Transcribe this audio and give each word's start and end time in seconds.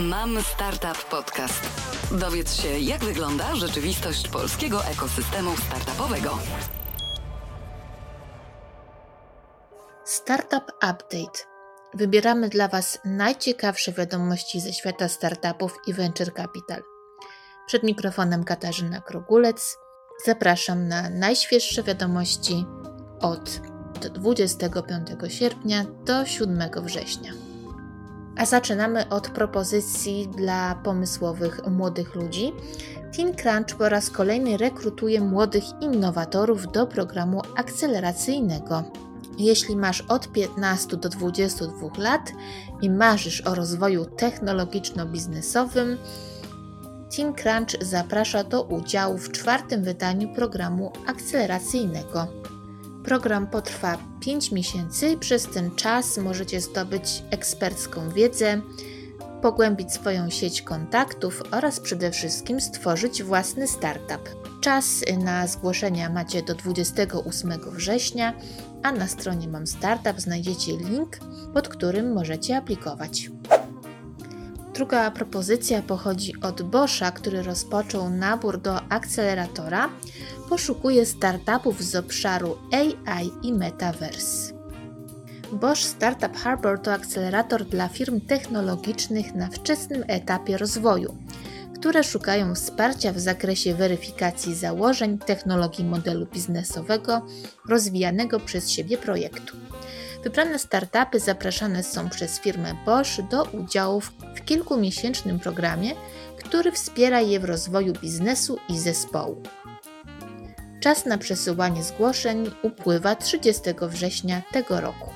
Mam 0.00 0.42
Startup 0.42 1.04
Podcast. 1.10 1.62
Dowiedz 2.20 2.54
się, 2.62 2.68
jak 2.68 3.04
wygląda 3.04 3.56
rzeczywistość 3.56 4.28
polskiego 4.28 4.84
ekosystemu 4.84 5.56
startupowego. 5.56 6.38
Startup 10.04 10.64
Update. 10.76 11.38
Wybieramy 11.94 12.48
dla 12.48 12.68
Was 12.68 12.98
najciekawsze 13.04 13.92
wiadomości 13.92 14.60
ze 14.60 14.72
świata 14.72 15.08
startupów 15.08 15.78
i 15.86 15.92
venture 15.92 16.34
capital. 16.34 16.82
Przed 17.66 17.82
mikrofonem 17.82 18.44
Katarzyna 18.44 19.00
Krogulec. 19.00 19.78
Zapraszam 20.24 20.88
na 20.88 21.10
najświeższe 21.10 21.82
wiadomości 21.82 22.64
od 23.20 23.60
25 24.14 25.08
sierpnia 25.28 25.84
do 26.04 26.26
7 26.26 26.70
września. 26.82 27.53
A 28.36 28.46
zaczynamy 28.46 29.08
od 29.08 29.28
propozycji 29.28 30.28
dla 30.28 30.74
pomysłowych 30.74 31.60
młodych 31.70 32.14
ludzi. 32.14 32.52
TeenCrunch 33.16 33.76
po 33.78 33.88
raz 33.88 34.10
kolejny 34.10 34.56
rekrutuje 34.56 35.20
młodych 35.20 35.64
innowatorów 35.80 36.72
do 36.72 36.86
programu 36.86 37.42
akceleracyjnego. 37.56 38.84
Jeśli 39.38 39.76
masz 39.76 40.00
od 40.00 40.32
15 40.32 40.96
do 40.96 41.08
22 41.08 41.88
lat 41.98 42.32
i 42.82 42.90
marzysz 42.90 43.40
o 43.40 43.54
rozwoju 43.54 44.04
technologiczno-biznesowym, 44.04 45.96
TeenCrunch 47.16 47.84
zaprasza 47.84 48.44
do 48.44 48.62
udziału 48.62 49.18
w 49.18 49.32
czwartym 49.32 49.84
wydaniu 49.84 50.34
programu 50.34 50.92
akceleracyjnego. 51.06 52.26
Program 53.04 53.46
potrwa 53.46 53.98
5 54.20 54.52
miesięcy 54.52 55.16
przez 55.16 55.46
ten 55.46 55.70
czas 55.76 56.18
możecie 56.18 56.60
zdobyć 56.60 57.22
ekspercką 57.30 58.10
wiedzę, 58.10 58.60
pogłębić 59.42 59.92
swoją 59.92 60.30
sieć 60.30 60.62
kontaktów 60.62 61.42
oraz 61.50 61.80
przede 61.80 62.10
wszystkim 62.10 62.60
stworzyć 62.60 63.22
własny 63.22 63.68
startup. 63.68 64.28
Czas 64.60 65.04
na 65.18 65.46
zgłoszenia 65.46 66.10
macie 66.10 66.42
do 66.42 66.54
28 66.54 67.52
września, 67.72 68.32
a 68.82 68.92
na 68.92 69.08
stronie 69.08 69.48
Mam 69.48 69.66
Startup 69.66 70.20
znajdziecie 70.20 70.76
link, 70.76 71.18
pod 71.54 71.68
którym 71.68 72.12
możecie 72.12 72.56
aplikować. 72.56 73.30
Druga 74.74 75.10
propozycja 75.10 75.82
pochodzi 75.82 76.40
od 76.42 76.62
Boscha, 76.62 77.10
który 77.10 77.42
rozpoczął 77.42 78.10
nabór 78.10 78.60
do 78.60 78.80
akceleratora. 78.82 79.88
Poszukuje 80.48 81.06
startupów 81.06 81.82
z 81.82 81.96
obszaru 81.96 82.56
AI 82.72 83.30
i 83.42 83.52
Metaverse. 83.52 84.54
Bosch 85.52 85.80
Startup 85.80 86.36
Harbor 86.36 86.78
to 86.78 86.92
akcelerator 86.92 87.64
dla 87.64 87.88
firm 87.88 88.20
technologicznych 88.20 89.34
na 89.34 89.48
wczesnym 89.48 90.04
etapie 90.06 90.58
rozwoju, 90.58 91.16
które 91.74 92.04
szukają 92.04 92.54
wsparcia 92.54 93.12
w 93.12 93.20
zakresie 93.20 93.74
weryfikacji 93.74 94.54
założeń 94.54 95.18
technologii 95.18 95.84
modelu 95.84 96.26
biznesowego 96.26 97.26
rozwijanego 97.68 98.40
przez 98.40 98.70
siebie 98.70 98.98
projektu. 98.98 99.56
Wybrane 100.24 100.58
startupy 100.58 101.20
zapraszane 101.20 101.82
są 101.82 102.08
przez 102.08 102.40
firmę 102.40 102.74
Bosch 102.86 103.22
do 103.30 103.44
udziału 103.44 104.00
w 104.34 104.44
kilkumiesięcznym 104.44 105.40
programie, 105.40 105.94
który 106.38 106.72
wspiera 106.72 107.20
je 107.20 107.40
w 107.40 107.44
rozwoju 107.44 107.92
biznesu 107.92 108.58
i 108.68 108.78
zespołu. 108.78 109.42
Czas 110.84 111.06
na 111.06 111.18
przesyłanie 111.18 111.82
zgłoszeń 111.82 112.50
upływa 112.62 113.16
30 113.16 113.62
września 113.82 114.42
tego 114.52 114.80
roku. 114.80 115.10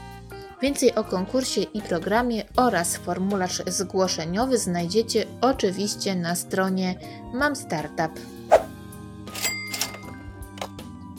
Więcej 0.63 0.95
o 0.95 1.05
konkursie 1.05 1.61
i 1.61 1.83
programie 1.83 2.45
oraz 2.57 2.97
formularz 2.97 3.63
zgłoszeniowy 3.67 4.59
znajdziecie 4.59 5.27
oczywiście 5.41 6.15
na 6.17 6.35
stronie 6.35 6.95
Mam 7.35 7.57
Startup. 7.57 8.21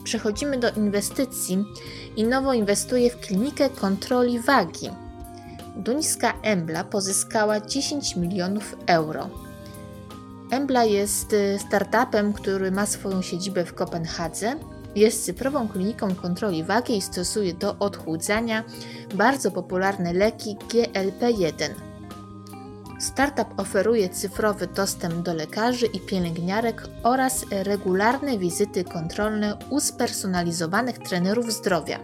Przechodzimy 0.04 0.58
do 0.58 0.70
inwestycji 0.70 1.64
i 2.16 2.24
nowo 2.24 2.52
inwestuje 2.52 3.10
w 3.10 3.20
klinikę 3.20 3.70
kontroli 3.70 4.40
wagi. 4.40 4.90
Duńska 5.76 6.32
Embla 6.42 6.84
pozyskała 6.84 7.60
10 7.60 8.16
milionów 8.16 8.76
euro. 8.86 9.49
Embla 10.50 10.84
jest 10.84 11.32
y, 11.32 11.58
startupem, 11.58 12.32
który 12.32 12.70
ma 12.70 12.86
swoją 12.86 13.22
siedzibę 13.22 13.64
w 13.64 13.74
Kopenhadze. 13.74 14.54
Jest 14.96 15.24
cyfrową 15.24 15.68
kliniką 15.68 16.14
kontroli 16.14 16.64
wagi 16.64 16.96
i 16.96 17.02
stosuje 17.02 17.54
do 17.54 17.78
odchudzania 17.78 18.64
bardzo 19.14 19.50
popularne 19.50 20.12
leki 20.12 20.56
GLP-1. 20.68 21.70
Startup 23.00 23.48
oferuje 23.56 24.08
cyfrowy 24.08 24.66
dostęp 24.66 25.14
do 25.14 25.34
lekarzy 25.34 25.86
i 25.86 26.00
pielęgniarek 26.00 26.88
oraz 27.02 27.46
regularne 27.50 28.38
wizyty 28.38 28.84
kontrolne 28.84 29.56
u 29.70 29.80
spersonalizowanych 29.80 30.98
trenerów 30.98 31.52
zdrowia. 31.52 31.98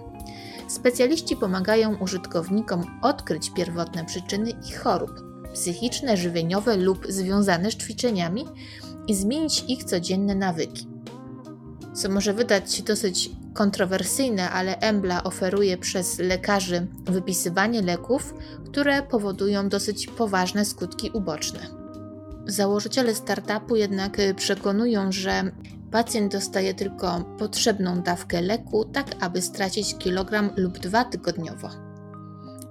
Specjaliści 0.68 1.36
pomagają 1.36 1.96
użytkownikom 1.96 2.84
odkryć 3.02 3.50
pierwotne 3.50 4.04
przyczyny 4.04 4.50
ich 4.50 4.80
chorób 4.80 5.25
psychiczne, 5.56 6.16
żywieniowe 6.16 6.76
lub 6.76 7.06
związane 7.08 7.70
z 7.70 7.76
ćwiczeniami 7.76 8.44
i 9.08 9.14
zmienić 9.14 9.64
ich 9.68 9.84
codzienne 9.84 10.34
nawyki. 10.34 10.86
Co 11.94 12.08
może 12.08 12.34
wydać 12.34 12.74
się 12.74 12.82
dosyć 12.82 13.30
kontrowersyjne, 13.54 14.50
ale 14.50 14.78
Embla 14.78 15.24
oferuje 15.24 15.78
przez 15.78 16.18
lekarzy 16.18 16.86
wypisywanie 17.04 17.82
leków, 17.82 18.34
które 18.66 19.02
powodują 19.02 19.68
dosyć 19.68 20.06
poważne 20.06 20.64
skutki 20.64 21.10
uboczne. 21.10 21.60
Założyciele 22.46 23.14
startupu 23.14 23.76
jednak 23.76 24.16
przekonują, 24.36 25.12
że 25.12 25.50
pacjent 25.90 26.32
dostaje 26.32 26.74
tylko 26.74 27.24
potrzebną 27.38 28.02
dawkę 28.02 28.42
leku, 28.42 28.84
tak 28.84 29.06
aby 29.20 29.42
stracić 29.42 29.98
kilogram 29.98 30.50
lub 30.56 30.78
dwa 30.78 31.04
tygodniowo. 31.04 31.85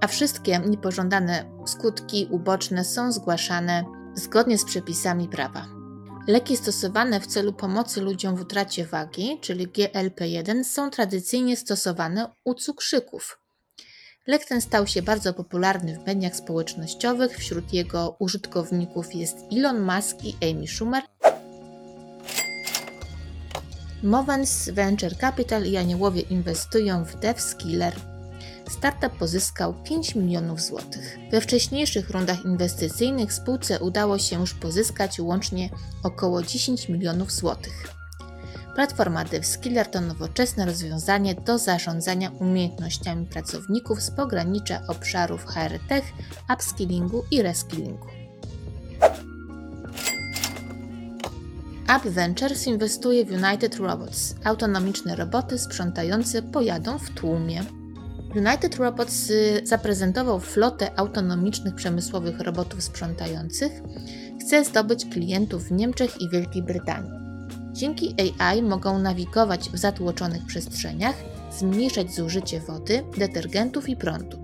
A 0.02 0.08
wszystkie 0.08 0.60
niepożądane 0.60 1.46
skutki 1.66 2.28
uboczne 2.32 2.86
są 2.86 3.12
zgłaszane 3.12 3.84
zgodnie 4.16 4.58
z 4.58 4.66
przepisami 4.66 5.28
prawa. 5.28 5.68
Leki 6.28 6.58
stosowane 6.58 7.20
w 7.20 7.28
celu 7.28 7.54
pomocy 7.54 8.02
ludziom 8.02 8.36
w 8.36 8.42
utracie 8.42 8.86
wagi, 8.86 9.38
czyli 9.42 9.68
GLP-1, 9.68 10.64
są 10.64 10.90
tradycyjnie 10.90 11.58
stosowane 11.58 12.32
u 12.44 12.54
cukrzyków. 12.54 13.40
Lek 14.28 14.46
ten 14.46 14.62
stał 14.62 14.88
się 14.88 15.02
bardzo 15.02 15.34
popularny 15.34 16.00
w 16.00 16.08
mediach 16.08 16.36
społecznościowych. 16.36 17.38
Wśród 17.38 17.74
jego 17.74 18.16
użytkowników 18.20 19.16
jest 19.16 19.38
Elon 19.52 19.82
Musk 19.82 20.18
i 20.24 20.52
Amy 20.52 20.68
Schumer. 20.68 21.04
Movens 24.04 24.70
Venture 24.70 25.18
Capital 25.18 25.66
i 25.66 25.78
Aniołowie 25.78 26.22
inwestują 26.22 27.06
w 27.06 27.20
DevSkiller, 27.20 27.96
startup 28.70 29.18
pozyskał 29.18 29.74
5 29.74 30.16
milionów 30.16 30.62
złotych. 30.62 31.18
We 31.32 31.42
wcześniejszych 31.42 32.10
rundach 32.10 32.46
inwestycyjnych 32.46 33.34
spółce 33.34 33.80
udało 33.80 34.20
się 34.20 34.40
już 34.40 34.54
pozyskać 34.54 35.20
łącznie 35.20 35.70
około 36.04 36.44
10 36.44 36.90
milionów 36.90 37.32
złotych. 37.32 37.96
Platforma 38.76 39.26
DevSkiller 39.26 39.88
to 39.88 40.02
nowoczesne 40.02 40.66
rozwiązanie 40.66 41.36
do 41.36 41.58
zarządzania 41.58 42.32
umiejętnościami 42.40 43.26
pracowników 43.26 44.02
z 44.02 44.12
pogranicza 44.12 44.82
obszarów 44.88 45.46
HR-Tech, 45.46 46.04
upskillingu 46.54 47.24
i 47.32 47.42
reskillingu. 47.42 48.08
App 51.88 52.04
Ventures 52.04 52.68
inwestuje 52.68 53.26
w 53.26 53.32
United 53.32 53.76
Robots, 53.76 54.36
autonomiczne 54.44 55.16
roboty 55.16 55.60
sprzątające 55.60 56.42
pojadą 56.42 56.98
w 56.98 57.10
tłumie. 57.10 57.64
United 58.36 58.76
Robots 58.76 59.30
y, 59.30 59.62
zaprezentował 59.64 60.40
flotę 60.40 61.00
autonomicznych 61.00 61.76
przemysłowych 61.76 62.40
robotów 62.40 62.84
sprzątających. 62.84 63.72
Chce 64.42 64.66
zdobyć 64.66 65.06
klientów 65.06 65.64
w 65.64 65.72
Niemczech 65.72 66.22
i 66.22 66.30
Wielkiej 66.30 66.64
Brytanii. 66.64 67.12
Dzięki 67.72 68.16
AI 68.38 68.62
mogą 68.62 69.00
nawigować 69.00 69.70
w 69.70 69.78
zatłoczonych 69.78 70.46
przestrzeniach, 70.46 71.16
zmniejszać 71.52 72.14
zużycie 72.14 72.60
wody, 72.60 73.04
detergentów 73.18 73.90
i 73.90 73.96
prądu. 73.96 74.38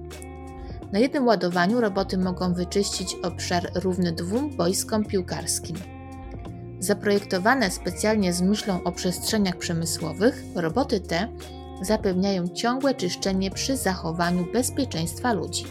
Na 0.92 1.00
jednym 1.00 1.28
ładowaniu 1.28 1.82
roboty 1.82 2.18
mogą 2.18 2.54
wyczyścić 2.54 3.16
obszar 3.24 3.72
równy 3.76 4.12
dwóm 4.12 4.58
boiskom 4.58 5.06
piłkarskim. 5.06 5.76
Zaprojektowane 6.80 7.72
specjalnie 7.72 8.34
z 8.34 8.42
myślą 8.42 8.84
o 8.84 8.92
przestrzeniach 8.92 9.58
przemysłowych, 9.58 10.44
roboty 10.56 11.00
te 11.00 11.28
zapewniają 11.82 12.48
ciągłe 12.48 12.94
czyszczenie 12.94 13.52
przy 13.52 13.78
zachowaniu 13.78 14.48
bezpieczeństwa 14.54 15.34
ludzi. 15.34 15.64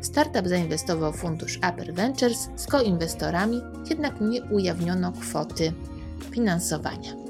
Startup 0.00 0.48
zainwestował 0.48 1.12
w 1.12 1.16
fundusz 1.16 1.56
Upper 1.56 1.94
Ventures 1.94 2.48
z 2.56 2.66
koinwestorami, 2.66 3.60
jednak 3.90 4.20
nie 4.20 4.42
ujawniono 4.42 5.12
kwoty 5.12 5.72
finansowania. 6.30 7.22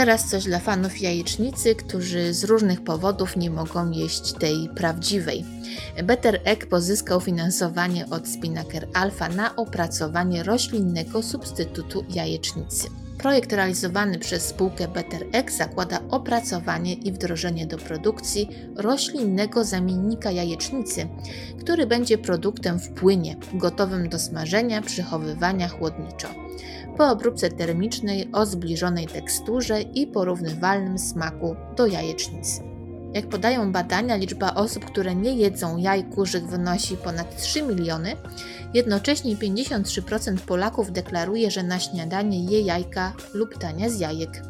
teraz 0.00 0.30
coś 0.30 0.44
dla 0.44 0.58
fanów 0.58 1.00
jajecznicy, 1.00 1.74
którzy 1.74 2.34
z 2.34 2.44
różnych 2.44 2.84
powodów 2.84 3.36
nie 3.36 3.50
mogą 3.50 3.90
jeść 3.90 4.32
tej 4.32 4.68
prawdziwej. 4.68 5.44
Better 6.04 6.40
Egg 6.44 6.66
pozyskał 6.66 7.20
finansowanie 7.20 8.06
od 8.10 8.28
Spinnaker 8.28 8.88
Alpha 8.94 9.28
na 9.28 9.56
opracowanie 9.56 10.42
roślinnego 10.42 11.22
substytutu 11.22 12.04
jajecznicy. 12.08 12.88
Projekt 13.22 13.52
realizowany 13.52 14.18
przez 14.18 14.46
spółkę 14.46 14.88
Better 14.88 15.26
Egg 15.32 15.50
zakłada 15.50 16.00
opracowanie 16.10 16.94
i 16.94 17.12
wdrożenie 17.12 17.66
do 17.66 17.78
produkcji 17.78 18.48
roślinnego 18.76 19.64
zamiennika 19.64 20.30
jajecznicy, 20.30 21.08
który 21.60 21.86
będzie 21.86 22.18
produktem 22.18 22.78
w 22.78 22.90
płynie, 22.90 23.36
gotowym 23.54 24.08
do 24.08 24.18
smażenia, 24.18 24.82
przechowywania 24.82 25.68
chłodniczo 25.68 26.28
po 26.96 27.10
obróbce 27.10 27.50
termicznej 27.50 28.28
o 28.32 28.46
zbliżonej 28.46 29.06
teksturze 29.06 29.82
i 29.82 30.06
porównywalnym 30.06 30.98
smaku 30.98 31.56
do 31.76 31.86
jajecznicy. 31.86 32.69
Jak 33.14 33.28
podają 33.28 33.72
badania, 33.72 34.16
liczba 34.16 34.54
osób, 34.54 34.84
które 34.84 35.14
nie 35.14 35.34
jedzą 35.34 35.76
jaj 35.76 36.04
kurzych 36.04 36.46
wynosi 36.46 36.96
ponad 36.96 37.36
3 37.42 37.62
miliony. 37.62 38.16
Jednocześnie 38.74 39.36
53% 39.36 40.36
Polaków 40.38 40.92
deklaruje, 40.92 41.50
że 41.50 41.62
na 41.62 41.78
śniadanie 41.78 42.44
je 42.44 42.60
jajka 42.60 43.12
lub 43.34 43.58
tania 43.58 43.90
z 43.90 44.00
jajek. 44.00 44.42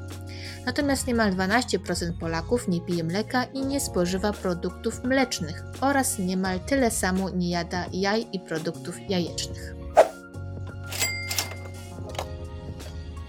Natomiast 0.67 1.07
niemal 1.07 1.33
12% 1.33 2.13
Polaków 2.21 2.69
nie 2.69 2.81
pije 2.81 3.05
mleka 3.05 3.45
i 3.45 3.67
nie 3.67 3.81
spożywa 3.81 4.33
produktów 4.33 5.05
mlecznych 5.05 5.65
oraz 5.81 6.19
niemal 6.19 6.61
tyle 6.61 6.91
samo 6.91 7.31
nie 7.31 7.51
jada 7.51 7.85
jaj 7.93 8.27
i 8.33 8.41
produktów 8.41 8.97
jajecznych. 9.09 9.80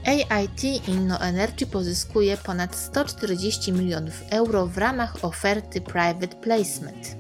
AIT 0.06 0.64
InnoEnergy 0.88 1.66
pozyskuje 1.66 2.38
ponad 2.38 2.76
140 2.76 3.72
milionów 3.74 4.24
euro 4.30 4.68
w 4.68 4.78
ramach 4.78 5.26
oferty 5.26 5.82
Private 5.82 6.28
Placement. 6.28 7.16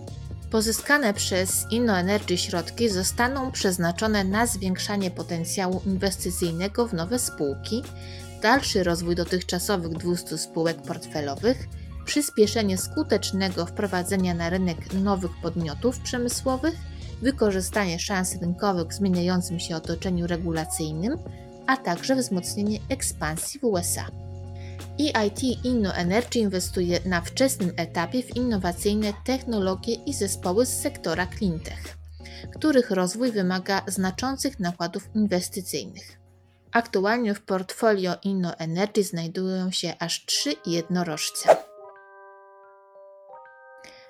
Pozyskane 0.51 1.13
przez 1.13 1.65
InnoEnergy 1.71 2.37
środki 2.37 2.89
zostaną 2.89 3.51
przeznaczone 3.51 4.23
na 4.23 4.45
zwiększanie 4.45 5.11
potencjału 5.11 5.81
inwestycyjnego 5.85 6.87
w 6.87 6.93
nowe 6.93 7.19
spółki, 7.19 7.83
dalszy 8.41 8.83
rozwój 8.83 9.15
dotychczasowych 9.15 9.91
200 9.91 10.37
spółek 10.37 10.81
portfelowych, 10.81 11.67
przyspieszenie 12.05 12.77
skutecznego 12.77 13.65
wprowadzenia 13.65 14.33
na 14.33 14.49
rynek 14.49 14.93
nowych 14.93 15.31
podmiotów 15.41 15.99
przemysłowych, 15.99 16.75
wykorzystanie 17.21 17.99
szans 17.99 18.35
rynkowych 18.41 18.87
w 18.87 18.93
zmieniającym 18.93 19.59
się 19.59 19.75
otoczeniu 19.75 20.27
regulacyjnym, 20.27 21.17
a 21.67 21.77
także 21.77 22.15
wzmocnienie 22.15 22.79
ekspansji 22.89 23.59
w 23.59 23.63
USA. 23.63 24.05
EIT 24.99 25.43
InnoEnergy 25.63 26.39
inwestuje 26.39 26.99
na 27.05 27.21
wczesnym 27.21 27.71
etapie 27.77 28.23
w 28.23 28.35
innowacyjne 28.35 29.13
technologie 29.25 29.93
i 29.93 30.13
zespoły 30.13 30.65
z 30.65 30.81
sektora 30.81 31.27
cleantech, 31.27 31.97
których 32.55 32.91
rozwój 32.91 33.31
wymaga 33.31 33.81
znaczących 33.87 34.59
nakładów 34.59 35.09
inwestycyjnych. 35.15 36.19
Aktualnie 36.71 37.33
w 37.33 37.41
portfolio 37.41 38.15
InnoEnergy 38.23 39.03
znajdują 39.03 39.71
się 39.71 39.93
aż 39.99 40.25
trzy 40.25 40.53
jednorożce. 40.65 41.57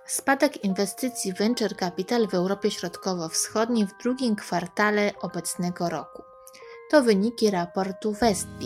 Spadek 0.05 0.63
inwestycji 0.63 1.33
venture 1.33 1.75
capital 1.75 2.27
w 2.27 2.33
Europie 2.33 2.71
Środkowo-Wschodniej 2.71 3.87
w 3.87 3.97
drugim 4.03 4.35
kwartale 4.35 5.11
obecnego 5.21 5.89
roku 5.89 6.30
to 6.91 7.03
wyniki 7.03 7.51
raportu 7.51 8.11
Westby. 8.11 8.65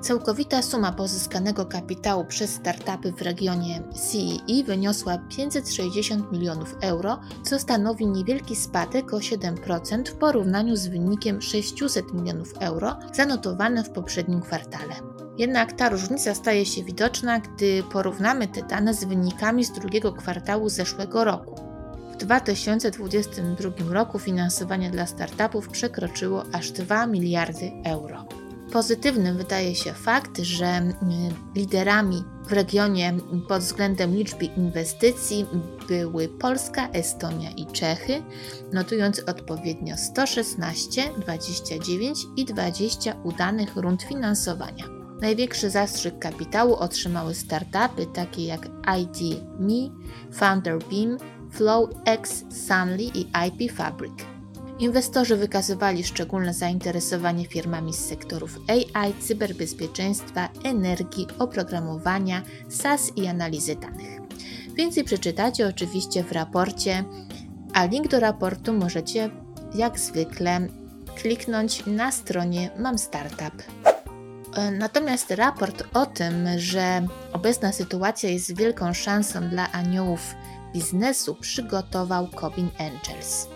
Całkowita 0.00 0.62
suma 0.62 0.92
pozyskanego 0.92 1.66
kapitału 1.66 2.24
przez 2.24 2.50
startupy 2.50 3.12
w 3.12 3.22
regionie 3.22 3.82
CEE 3.92 4.64
wyniosła 4.64 5.18
560 5.18 6.32
milionów 6.32 6.74
euro, 6.80 7.20
co 7.42 7.58
stanowi 7.58 8.06
niewielki 8.06 8.56
spadek 8.56 9.14
o 9.14 9.18
7% 9.18 10.08
w 10.08 10.14
porównaniu 10.14 10.76
z 10.76 10.86
wynikiem 10.86 11.42
600 11.42 12.14
milionów 12.14 12.52
euro 12.60 12.96
zanotowanym 13.12 13.84
w 13.84 13.90
poprzednim 13.90 14.40
kwartale. 14.40 14.94
Jednak 15.38 15.72
ta 15.72 15.88
różnica 15.88 16.34
staje 16.34 16.66
się 16.66 16.84
widoczna, 16.84 17.40
gdy 17.40 17.82
porównamy 17.92 18.48
te 18.48 18.62
dane 18.62 18.94
z 18.94 19.04
wynikami 19.04 19.64
z 19.64 19.72
drugiego 19.72 20.12
kwartału 20.12 20.68
zeszłego 20.68 21.24
roku. 21.24 21.65
W 22.16 22.18
2022 22.18 23.94
roku 23.94 24.18
finansowanie 24.18 24.90
dla 24.90 25.06
startupów 25.06 25.68
przekroczyło 25.68 26.44
aż 26.52 26.70
2 26.70 27.06
miliardy 27.06 27.72
euro. 27.84 28.24
Pozytywnym 28.72 29.36
wydaje 29.36 29.74
się 29.74 29.92
fakt, 29.92 30.38
że 30.38 30.66
mm, 30.66 30.94
liderami 31.54 32.24
w 32.46 32.52
regionie 32.52 33.14
pod 33.48 33.62
względem 33.62 34.14
liczby 34.14 34.44
inwestycji 34.44 35.46
były 35.88 36.28
Polska, 36.28 36.88
Estonia 36.88 37.50
i 37.50 37.66
Czechy, 37.66 38.22
notując 38.72 39.18
odpowiednio 39.18 39.96
116, 39.96 41.02
29 41.18 42.18
i 42.36 42.44
20 42.44 43.14
udanych 43.24 43.76
rund 43.76 44.02
finansowania. 44.02 44.84
Największy 45.20 45.70
zastrzyk 45.70 46.18
kapitału 46.18 46.74
otrzymały 46.74 47.34
startupy 47.34 48.06
takie 48.14 48.46
jak 48.46 48.68
ID.me, 48.98 49.90
FounderBeam, 51.56 51.88
FlowX, 52.06 52.44
Sunly 52.66 53.02
i 53.02 53.26
IP 53.48 53.72
Fabric. 53.72 54.12
Inwestorzy 54.78 55.36
wykazywali 55.36 56.04
szczególne 56.04 56.54
zainteresowanie 56.54 57.46
firmami 57.46 57.94
z 57.94 58.04
sektorów 58.04 58.58
AI, 58.68 59.14
cyberbezpieczeństwa, 59.20 60.48
energii, 60.64 61.26
oprogramowania, 61.38 62.42
SaaS 62.68 63.12
i 63.16 63.26
analizy 63.26 63.76
danych. 63.76 64.20
Więcej 64.74 65.04
przeczytacie 65.04 65.66
oczywiście 65.66 66.24
w 66.24 66.32
raporcie, 66.32 67.04
a 67.72 67.84
link 67.84 68.08
do 68.08 68.20
raportu 68.20 68.72
możecie 68.72 69.30
jak 69.74 69.98
zwykle 69.98 70.60
kliknąć 71.14 71.86
na 71.86 72.12
stronie 72.12 72.70
Mam 72.78 72.98
Startup. 72.98 73.62
Natomiast 74.78 75.30
raport 75.30 75.82
o 75.94 76.06
tym, 76.06 76.46
że 76.56 77.06
obecna 77.32 77.72
sytuacja 77.72 78.30
jest 78.30 78.56
wielką 78.56 78.92
szansą 78.92 79.48
dla 79.48 79.72
aniołów 79.72 80.34
biznesu 80.76 81.34
przygotował 81.34 82.28
Cobin 82.28 82.70
Angels. 82.78 83.46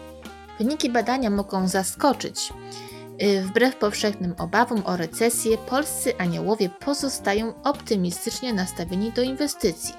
Wyniki 0.58 0.90
badania 0.90 1.30
mogą 1.30 1.68
zaskoczyć. 1.68 2.52
Y, 3.22 3.42
wbrew 3.42 3.76
powszechnym 3.76 4.34
obawom 4.38 4.82
o 4.84 4.96
recesję, 4.96 5.58
polscy 5.58 6.18
aniołowie 6.18 6.68
pozostają 6.68 7.62
optymistycznie 7.62 8.52
nastawieni 8.52 9.12
do 9.12 9.22
inwestycji. 9.22 9.94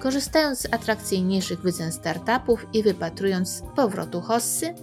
Korzystając 0.00 0.58
z 0.58 0.74
atrakcyjniejszych 0.74 1.60
wycen 1.60 1.92
startupów 1.92 2.66
i 2.72 2.82
wypatrując 2.82 3.62
powrotu 3.76 4.20
hossy, 4.20 4.74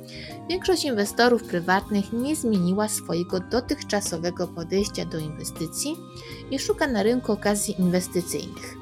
większość 0.50 0.86
inwestorów 0.86 1.44
prywatnych 1.44 2.14
nie 2.14 2.36
zmieniła 2.36 2.88
swojego 2.88 3.40
dotychczasowego 3.40 4.48
podejścia 4.48 5.06
do 5.06 5.18
inwestycji 5.18 5.96
i 6.52 6.60
szuka 6.60 6.88
na 6.88 7.04
rynku 7.04 7.32
okazji 7.32 7.82
inwestycyjnych. 7.82 8.81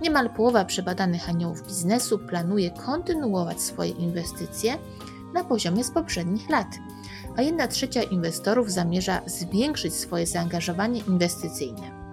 Niemal 0.00 0.30
połowa 0.30 0.64
przebadanych 0.64 1.28
aniołów 1.28 1.66
biznesu 1.66 2.18
planuje 2.18 2.70
kontynuować 2.70 3.60
swoje 3.60 3.90
inwestycje 3.90 4.78
na 5.34 5.44
poziomie 5.44 5.84
z 5.84 5.90
poprzednich 5.90 6.50
lat, 6.50 6.68
a 7.36 7.42
jedna 7.42 7.68
trzecia 7.68 8.02
inwestorów 8.02 8.70
zamierza 8.70 9.20
zwiększyć 9.26 9.94
swoje 9.94 10.26
zaangażowanie 10.26 11.00
inwestycyjne. 11.00 12.06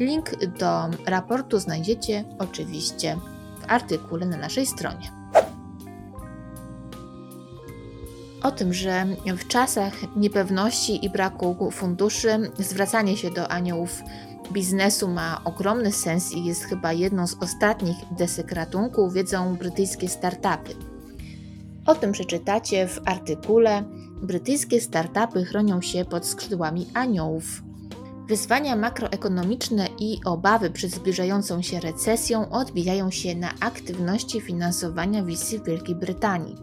Link 0.00 0.30
do 0.58 0.88
raportu 1.06 1.58
znajdziecie 1.58 2.24
oczywiście 2.38 3.16
w 3.60 3.64
artykule 3.70 4.26
na 4.26 4.36
naszej 4.36 4.66
stronie. 4.66 5.12
O 8.42 8.50
tym, 8.50 8.74
że 8.74 9.06
w 9.36 9.46
czasach 9.46 9.92
niepewności 10.16 11.04
i 11.06 11.10
braku 11.10 11.70
funduszy 11.70 12.50
zwracanie 12.58 13.16
się 13.16 13.30
do 13.30 13.48
aniołów 13.48 14.02
biznesu 14.52 15.08
ma 15.08 15.40
ogromny 15.44 15.92
sens 15.92 16.32
i 16.32 16.44
jest 16.44 16.64
chyba 16.64 16.92
jedną 16.92 17.26
z 17.26 17.34
ostatnich 17.34 17.96
desek 18.18 18.52
ratunku, 18.52 19.10
wiedzą 19.10 19.56
brytyjskie 19.56 20.08
startupy. 20.08 20.74
O 21.86 21.94
tym 21.94 22.12
przeczytacie 22.12 22.88
w 22.88 23.00
artykule 23.04 23.84
Brytyjskie 24.22 24.80
startupy 24.80 25.44
chronią 25.44 25.80
się 25.80 26.04
pod 26.04 26.26
skrzydłami 26.26 26.86
aniołów. 26.94 27.62
Wyzwania 28.28 28.76
makroekonomiczne 28.76 29.88
i 29.98 30.20
obawy 30.24 30.70
przed 30.70 30.90
zbliżającą 30.90 31.62
się 31.62 31.80
recesją 31.80 32.50
odbijają 32.50 33.10
się 33.10 33.34
na 33.34 33.50
aktywności 33.60 34.40
finansowania 34.40 35.24
VC 35.24 35.58
w 35.58 35.64
Wielkiej 35.64 35.94
Brytanii. 35.94 36.56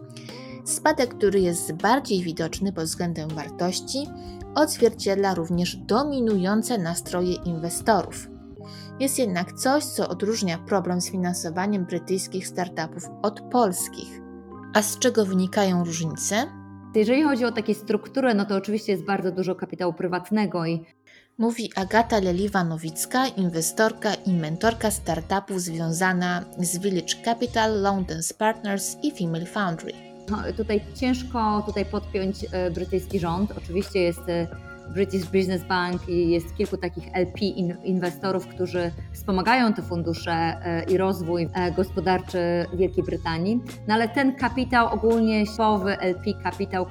Spadek, 0.66 1.18
który 1.18 1.40
jest 1.40 1.74
bardziej 1.74 2.24
widoczny 2.24 2.74
pod 2.74 2.84
względem 2.84 3.30
wartości, 3.30 4.08
odzwierciedla 4.56 5.34
również 5.34 5.76
dominujące 5.76 6.78
nastroje 6.78 7.34
inwestorów. 7.34 8.28
Jest 9.00 9.20
jednak 9.20 9.54
coś, 9.54 9.84
co 9.84 10.10
odróżnia 10.10 10.58
problem 10.58 11.02
z 11.02 11.12
finansowaniem 11.12 11.86
brytyjskich 11.86 12.48
startupów 12.48 13.04
od 13.22 13.42
polskich. 13.42 14.22
A 14.74 14.82
z 14.82 15.00
czego 15.00 15.26
wynikają 15.26 15.84
różnice? 15.84 16.48
Jeżeli 16.96 17.24
chodzi 17.24 17.46
o 17.46 17.52
takie 17.52 17.76
struktury, 17.76 18.34
no 18.34 18.46
to 18.46 18.56
oczywiście 18.56 18.92
jest 18.92 19.06
bardzo 19.06 19.32
dużo 19.32 19.56
kapitału 19.56 19.94
prywatnego 19.94 20.66
i 20.66 20.86
Mówi 21.38 21.70
Agata 21.76 22.20
Leliwa-Nowicka, 22.22 23.38
inwestorka 23.38 24.14
i 24.14 24.34
mentorka 24.34 24.92
startupów 24.92 25.62
związana 25.62 26.46
z 26.60 26.78
Village 26.78 27.16
Capital, 27.26 27.82
London 27.82 28.20
Partners 28.38 28.98
i 29.04 29.12
Female 29.12 29.46
Foundry. 29.46 30.05
Tutaj 30.58 30.82
ciężko 30.96 31.64
tutaj 31.66 31.86
podpiąć 31.86 32.46
e, 32.52 32.72
brytyjski 32.72 33.20
rząd. 33.20 33.54
Oczywiście 33.58 34.00
jest 34.00 34.30
e, 34.30 34.48
British 34.90 35.26
Business 35.26 35.64
Bank 35.64 36.10
i 36.10 36.30
jest 36.30 36.56
kilku 36.56 36.78
takich 36.78 37.04
LP 37.14 37.46
inwestorów, 37.84 38.48
którzy 38.48 38.92
wspomagają 39.14 39.74
te 39.74 39.82
fundusze 39.82 40.32
e, 40.32 40.84
i 40.84 40.98
rozwój 40.98 41.50
gospodarczy 41.76 42.40
Wielkiej 42.74 43.04
Brytanii. 43.04 43.60
No 43.88 43.94
ale 43.94 44.10
ten 44.10 44.36
kapitał 44.36 44.94
ogólnie, 44.94 45.46
typowy 45.46 46.00
LP 46.00 46.34
kapitał, 46.44 46.86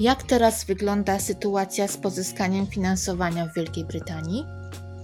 jak 0.00 0.22
teraz 0.22 0.64
wygląda 0.64 1.18
sytuacja 1.18 1.88
z 1.88 1.96
pozyskaniem 1.96 2.66
finansowania 2.66 3.46
w 3.46 3.54
Wielkiej 3.54 3.84
Brytanii? 3.84 4.59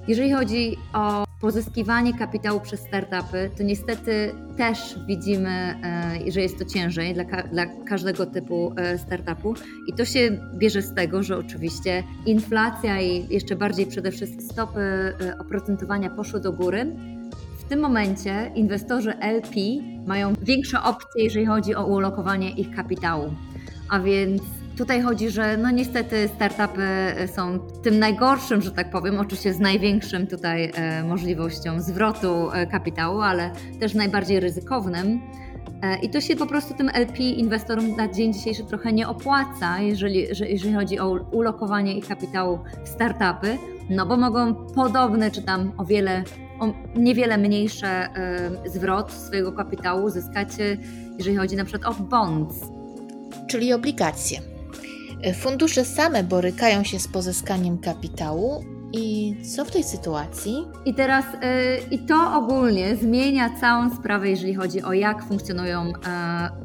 Jeżeli 0.08 0.32
chodzi 0.32 0.76
o 0.92 1.26
pozyskiwanie 1.40 2.14
kapitału 2.14 2.60
przez 2.60 2.80
startupy, 2.80 3.50
to 3.56 3.62
niestety 3.62 4.34
też 4.56 4.98
widzimy, 5.06 5.48
e, 5.48 6.32
że 6.32 6.40
jest 6.40 6.58
to 6.58 6.64
ciężej 6.64 7.14
dla, 7.14 7.25
dla 7.25 7.66
każdego 7.66 8.26
typu 8.26 8.72
e, 8.76 8.98
startupu. 8.98 9.54
I 9.88 9.92
to 9.92 10.04
się 10.04 10.38
bierze 10.54 10.82
z 10.82 10.94
tego, 10.94 11.22
że 11.22 11.38
oczywiście 11.38 12.04
inflacja 12.26 13.00
i 13.02 13.34
jeszcze 13.34 13.56
bardziej 13.56 13.86
przede 13.86 14.10
wszystkim 14.10 14.40
stopy 14.40 14.80
e, 14.80 15.38
oprocentowania 15.38 16.10
poszły 16.10 16.40
do 16.40 16.52
góry. 16.52 16.96
W 17.58 17.68
tym 17.68 17.80
momencie 17.80 18.52
inwestorzy 18.54 19.18
LP 19.18 19.54
mają 20.06 20.32
większe 20.42 20.82
opcje, 20.82 21.25
jeżeli 21.25 21.46
chodzi 21.46 21.75
o 21.75 21.86
ulokowanie 21.86 22.50
ich 22.50 22.76
kapitału. 22.76 23.34
A 23.88 24.00
więc 24.00 24.42
Tutaj 24.76 25.02
chodzi, 25.02 25.30
że 25.30 25.56
no 25.56 25.71
niestety 25.71 26.28
startupy 26.28 26.83
są 27.35 27.59
tym 27.59 27.99
najgorszym, 27.99 28.62
że 28.62 28.71
tak 28.71 28.90
powiem, 28.90 29.21
oczywiście 29.21 29.52
z 29.52 29.61
największym 29.61 30.26
tutaj 30.26 30.73
e, 30.75 31.02
możliwością 31.02 31.80
zwrotu 31.80 32.50
e, 32.50 32.66
kapitału, 32.66 33.21
ale 33.21 33.50
też 33.80 33.95
najbardziej 33.95 34.40
ryzykownym. 34.40 35.21
E, 35.83 35.99
I 35.99 36.11
to 36.11 36.21
się 36.21 36.37
po 36.37 36.47
prostu 36.47 36.75
tym 36.75 36.88
LP 36.88 37.18
inwestorom 37.18 37.97
na 37.97 38.09
dzień 38.09 38.33
dzisiejszy 38.33 38.64
trochę 38.64 38.92
nie 38.92 39.09
opłaca, 39.09 39.80
jeżeli, 39.80 40.26
jeżeli 40.40 40.75
chodzi 40.75 40.99
o 40.99 41.11
ulokowanie 41.11 41.99
ich 41.99 42.09
kapitału 42.09 42.59
w 42.85 42.88
startupy, 42.88 43.59
no 43.90 44.06
bo 44.06 44.16
mogą 44.16 44.54
podobne, 44.54 45.30
czy 45.30 45.42
tam 45.42 45.73
o 45.76 45.85
wiele, 45.85 46.25
o 46.61 46.73
niewiele 46.97 47.38
mniejsze 47.38 48.09
zwrot 48.66 49.12
swojego 49.12 49.52
kapitału 49.52 50.11
zyskać, 50.11 50.49
jeżeli 51.18 51.37
chodzi 51.37 51.56
na 51.56 51.64
przykład 51.64 51.97
o 51.97 52.02
bonds. 52.02 52.61
Czyli 53.47 53.73
obligacje. 53.73 54.55
Fundusze 55.35 55.85
same 55.85 56.25
borykają 56.25 56.85
się 56.85 56.99
z 56.99 57.08
pozyskaniem 57.08 57.78
kapitału. 57.78 58.64
I 58.92 59.37
co 59.54 59.64
w 59.64 59.70
tej 59.70 59.85
sytuacji? 59.85 60.66
I 60.85 60.94
teraz 60.94 61.25
yy, 61.32 61.96
i 61.96 61.99
to 61.99 62.35
ogólnie 62.35 62.96
zmienia 62.96 63.50
całą 63.61 63.96
sprawę, 63.96 64.30
jeżeli 64.30 64.54
chodzi 64.54 64.82
o 64.82 64.92
jak 64.92 65.25
funkcjonują 65.25 65.87
yy, 65.87 65.92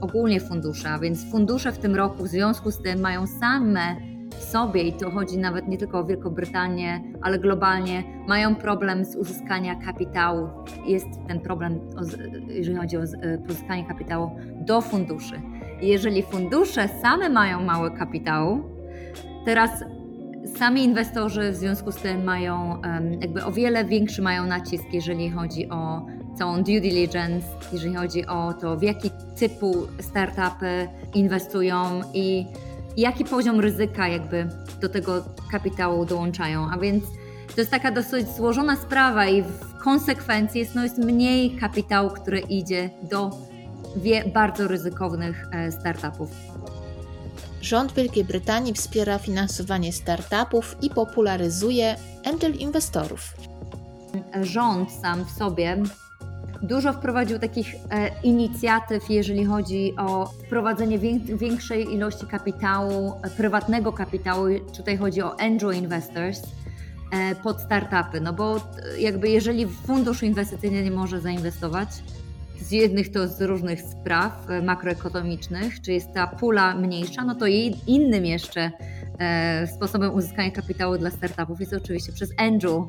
ogólnie 0.01 0.39
fundusze. 0.39 0.89
A 0.89 1.00
więc 1.00 1.31
fundusze 1.31 1.72
w 1.72 1.77
tym 1.77 1.96
roku 1.96 2.24
w 2.24 2.27
związku 2.27 2.72
z 2.72 2.81
tym 2.81 3.00
mają 3.00 3.27
same 3.27 3.96
w 4.39 4.43
sobie, 4.43 4.84
i 4.84 4.93
to 4.93 5.12
chodzi 5.12 5.38
nawet 5.38 5.67
nie 5.67 5.77
tylko 5.77 6.00
o 6.00 6.05
Wielką 6.05 6.29
Brytanię, 6.29 7.03
ale 7.22 7.39
globalnie, 7.39 8.03
mają 8.27 8.55
problem 8.55 9.05
z 9.05 9.15
uzyskaniem 9.15 9.81
kapitału. 9.81 10.50
Jest 10.86 11.08
ten 11.27 11.39
problem, 11.39 11.79
jeżeli 12.48 12.77
chodzi 12.77 12.98
o 12.98 13.01
e, 13.01 13.38
pozyskanie 13.38 13.86
kapitału 13.86 14.31
do 14.67 14.81
funduszy. 14.81 15.41
Jeżeli 15.81 16.23
fundusze 16.23 16.89
same 17.01 17.29
mają 17.29 17.63
mały 17.63 17.91
kapitał, 17.91 18.63
teraz 19.45 19.71
sami 20.57 20.83
inwestorzy 20.83 21.51
w 21.51 21.55
związku 21.55 21.91
z 21.91 21.95
tym 21.95 22.23
mają 22.23 22.81
jakby 23.21 23.43
o 23.43 23.51
wiele 23.51 23.85
większy 23.85 24.21
mają 24.21 24.45
nacisk, 24.45 24.85
jeżeli 24.93 25.29
chodzi 25.29 25.69
o 25.69 26.05
całą 26.38 26.55
due 26.55 26.81
diligence, 26.81 27.47
jeżeli 27.73 27.95
chodzi 27.95 28.27
o 28.27 28.53
to, 28.53 28.77
w 28.77 28.83
jaki 28.83 29.09
typu 29.39 29.88
startupy 30.00 30.88
inwestują 31.13 32.01
i 32.13 32.45
jaki 32.97 33.25
poziom 33.25 33.59
ryzyka 33.59 34.07
jakby 34.07 34.47
do 34.81 34.89
tego 34.89 35.23
kapitału 35.51 36.05
dołączają. 36.05 36.67
A 36.73 36.77
więc 36.77 37.03
to 37.55 37.61
jest 37.61 37.71
taka 37.71 37.91
dosyć 37.91 38.27
złożona 38.27 38.75
sprawa 38.75 39.27
i 39.27 39.41
w 39.41 39.77
konsekwencji 39.83 40.59
jest, 40.59 40.75
no, 40.75 40.83
jest 40.83 40.97
mniej 40.97 41.55
kapitału, 41.55 42.09
który 42.09 42.39
idzie 42.39 42.89
do 43.09 43.31
wie 43.95 44.25
bardzo 44.25 44.67
ryzykownych 44.67 45.48
e, 45.51 45.71
startupów. 45.71 46.29
Rząd 47.62 47.93
Wielkiej 47.93 48.24
Brytanii 48.24 48.74
wspiera 48.74 49.17
finansowanie 49.17 49.93
startupów 49.93 50.75
i 50.81 50.89
popularyzuje 50.89 51.95
angel 52.25 52.55
inwestorów. 52.55 53.33
Rząd 54.41 54.91
sam 54.91 55.25
w 55.25 55.31
sobie 55.31 55.77
dużo 56.62 56.93
wprowadził 56.93 57.39
takich 57.39 57.75
e, 57.75 58.12
inicjatyw, 58.24 59.10
jeżeli 59.10 59.45
chodzi 59.45 59.93
o 59.98 60.25
wprowadzenie 60.25 61.00
większej 61.38 61.93
ilości 61.93 62.25
kapitału, 62.25 63.13
e, 63.24 63.29
prywatnego 63.29 63.93
kapitału. 63.93 64.45
Tutaj 64.77 64.98
chodzi 64.98 65.21
o 65.21 65.39
angel 65.39 65.75
investors 65.75 66.41
pod 67.43 67.62
startupy, 67.62 68.21
no 68.21 68.33
bo 68.33 68.62
jakby 69.00 69.29
jeżeli 69.29 69.67
fundusz 69.67 70.24
inwestycyjny 70.24 70.83
nie 70.83 70.91
może 70.91 71.21
zainwestować, 71.21 71.89
z 72.62 72.72
jednych 72.72 73.12
to 73.12 73.27
z 73.27 73.41
różnych 73.41 73.82
spraw 73.82 74.50
e, 74.50 74.62
makroekonomicznych, 74.62 75.82
czy 75.82 75.94
jest 75.94 76.13
ta 76.13 76.27
pula 76.27 76.75
mniejsza, 76.75 77.24
no 77.24 77.36
to 77.36 77.46
innym 77.88 78.25
jeszcze 78.25 78.72
e, 79.20 79.68
sposobem 79.68 80.13
uzyskania 80.13 80.51
kapitału 80.51 80.98
dla 80.98 81.10
startupów 81.10 81.60
jest 81.60 81.74
oczywiście 81.74 82.12
przez 82.12 82.30
angel 82.38 82.82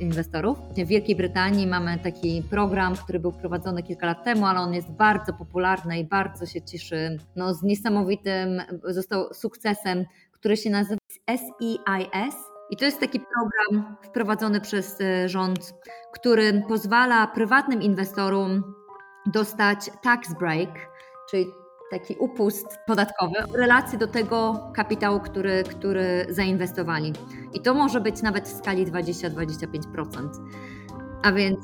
inwestorów. 0.00 0.58
W 0.58 0.86
Wielkiej 0.86 1.16
Brytanii 1.16 1.66
mamy 1.66 1.98
taki 1.98 2.42
program, 2.50 2.96
który 2.96 3.20
był 3.20 3.32
prowadzony 3.32 3.82
kilka 3.82 4.06
lat 4.06 4.24
temu, 4.24 4.46
ale 4.46 4.60
on 4.60 4.74
jest 4.74 4.90
bardzo 4.90 5.32
popularny 5.32 5.98
i 5.98 6.04
bardzo 6.04 6.46
się 6.46 6.62
cieszy. 6.62 7.18
No, 7.36 7.54
z 7.54 7.62
niesamowitym, 7.62 8.62
został 8.88 9.34
sukcesem, 9.34 10.04
który 10.32 10.56
się 10.56 10.70
nazywa 10.70 10.98
SEIS 11.28 12.53
i 12.70 12.76
to 12.76 12.84
jest 12.84 13.00
taki 13.00 13.20
program 13.20 13.96
wprowadzony 14.02 14.60
przez 14.60 15.00
e, 15.00 15.28
rząd, 15.28 15.74
który 16.14 16.62
pozwala 16.68 17.26
prywatnym 17.26 17.82
inwestorom 17.82 18.74
dostać 19.26 19.90
tax 20.02 20.34
break, 20.38 20.70
czyli 21.30 21.46
taki 21.90 22.16
upust 22.18 22.66
podatkowy 22.86 23.34
w 23.52 23.54
relacji 23.54 23.98
do 23.98 24.06
tego 24.06 24.60
kapitału, 24.74 25.20
który, 25.20 25.64
który 25.64 26.26
zainwestowali. 26.28 27.12
I 27.52 27.60
to 27.60 27.74
może 27.74 28.00
być 28.00 28.22
nawet 28.22 28.48
w 28.48 28.58
skali 28.58 28.86
20-25%. 28.86 30.28
A 31.22 31.32
więc 31.32 31.58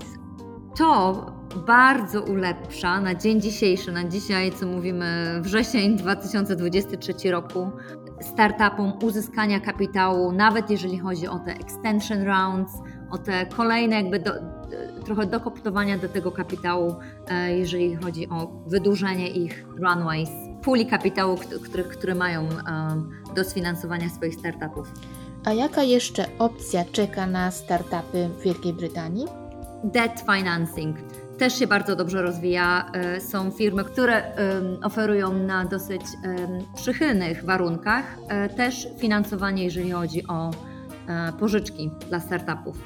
to 0.79 1.27
bardzo 1.57 2.23
ulepsza 2.23 3.01
na 3.01 3.15
dzień 3.15 3.41
dzisiejszy, 3.41 3.93
na 3.93 4.05
dzisiaj, 4.05 4.53
co 4.53 4.67
mówimy, 4.67 5.41
wrzesień 5.41 5.97
2023 5.97 7.31
roku, 7.31 7.71
startupom 8.21 8.93
uzyskania 9.03 9.61
kapitału, 9.61 10.33
nawet 10.33 10.71
jeżeli 10.71 10.99
chodzi 10.99 11.29
o 11.29 11.39
te 11.39 11.53
extension 11.53 12.23
rounds, 12.23 12.73
o 13.11 13.19
te 13.19 13.47
kolejne 13.47 13.97
jakby 13.97 14.19
do, 14.19 14.33
trochę 15.05 15.27
dokoptowania 15.27 15.99
do 15.99 16.09
tego 16.09 16.33
kapitału, 16.33 16.95
e, 17.29 17.59
jeżeli 17.59 17.97
chodzi 17.97 18.29
o 18.29 18.47
wydłużenie 18.67 19.29
ich 19.29 19.65
runways, 19.77 20.31
puli 20.63 20.87
kapitału, 20.87 21.37
który, 21.37 21.85
który 21.85 22.15
mają 22.15 22.43
e, 22.43 22.47
do 23.35 23.45
sfinansowania 23.45 24.09
swoich 24.09 24.35
startupów. 24.35 24.93
A 25.45 25.53
jaka 25.53 25.83
jeszcze 25.83 26.27
opcja 26.39 26.85
czeka 26.85 27.27
na 27.27 27.51
startupy 27.51 28.29
w 28.29 28.43
Wielkiej 28.43 28.73
Brytanii? 28.73 29.27
Debt 29.85 30.21
financing 30.21 30.97
też 31.41 31.59
się 31.59 31.67
bardzo 31.67 31.97
dobrze 31.97 32.23
rozwija. 32.23 32.91
E, 32.93 33.21
są 33.21 33.51
firmy, 33.51 33.85
które 33.85 34.23
oferują 34.83 35.33
na 35.33 35.65
dosyć 35.65 36.03
przychylnych 36.75 37.45
warunkach 37.45 38.19
e, 38.29 38.49
też 38.49 38.89
finansowanie, 38.99 39.65
jeżeli 39.65 39.91
chodzi 39.91 40.27
o 40.27 40.51
e, 40.51 41.33
pożyczki 41.33 41.91
dla 42.09 42.21
startupów. 42.21 42.77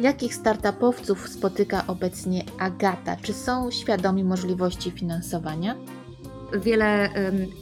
Jakich 0.00 0.34
startupowców 0.34 1.28
spotyka 1.28 1.84
obecnie 1.86 2.44
Agata? 2.58 3.16
Czy 3.22 3.32
są 3.32 3.70
świadomi 3.70 4.24
możliwości 4.24 4.90
finansowania? 4.90 5.76
Wiele 6.62 7.08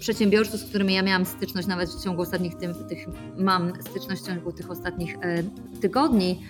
przedsiębiorców, 0.00 0.60
z 0.60 0.68
którymi 0.68 0.94
ja 0.94 1.02
miałam 1.02 1.26
styczność, 1.26 1.68
nawet 1.68 1.90
w 1.90 2.04
ciągu 2.04 2.22
ostatnich 2.22 2.54
tym, 2.54 2.74
tych, 2.88 3.06
mam 3.38 3.72
styczność 3.90 4.22
w 4.22 4.26
ciągu 4.26 4.52
tych 4.52 4.70
ostatnich 4.70 5.16
tygodni, 5.80 6.42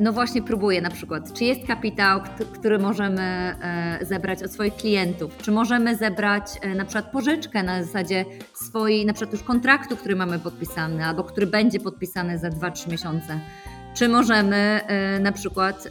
no 0.00 0.12
właśnie 0.12 0.42
próbuję 0.42 0.80
na 0.80 0.90
przykład, 0.90 1.32
czy 1.32 1.44
jest 1.44 1.66
kapitał, 1.66 2.20
który 2.52 2.78
możemy 2.78 3.22
e, 3.22 3.98
zebrać 4.02 4.42
od 4.42 4.52
swoich 4.52 4.76
klientów, 4.76 5.36
czy 5.36 5.52
możemy 5.52 5.96
zebrać 5.96 6.46
e, 6.60 6.74
na 6.74 6.84
przykład 6.84 7.12
pożyczkę 7.12 7.62
na 7.62 7.84
zasadzie 7.84 8.24
swojej, 8.54 9.06
na 9.06 9.12
przykład 9.12 9.32
już 9.32 9.42
kontraktu, 9.42 9.96
który 9.96 10.16
mamy 10.16 10.38
podpisany, 10.38 11.04
albo 11.04 11.24
który 11.24 11.46
będzie 11.46 11.80
podpisany 11.80 12.38
za 12.38 12.48
2-3 12.48 12.90
miesiące. 12.90 13.40
Czy 13.94 14.08
możemy 14.08 14.80
na 15.20 15.32
przykład 15.32 15.88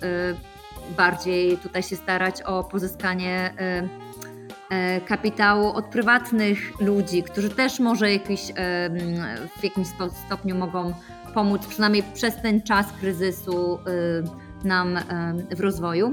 bardziej 0.98 1.58
tutaj 1.58 1.84
się 1.84 1.96
starać 1.96 2.42
o 2.42 2.64
pozyskanie 2.64 3.54
kapitału 5.06 5.68
od 5.68 5.86
prywatnych 5.86 6.82
ludzi, 6.82 7.24
którzy 7.24 7.50
też 7.50 7.80
może 7.80 8.12
jakiś, 8.14 8.42
w 9.60 9.64
jakimś 9.64 9.88
stopniu 10.26 10.56
mogą 10.56 10.94
pomóc 11.40 11.66
przynajmniej 11.68 12.04
przez 12.14 12.42
ten 12.42 12.62
czas 12.62 12.86
kryzysu 13.00 13.80
nam 14.64 15.00
w 15.56 15.60
rozwoju. 15.60 16.12